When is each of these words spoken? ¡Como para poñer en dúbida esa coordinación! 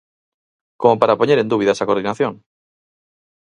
¡Como 0.81 0.99
para 1.01 1.17
poñer 1.19 1.37
en 1.39 1.49
dúbida 1.51 1.73
esa 1.75 1.87
coordinación! 1.89 2.33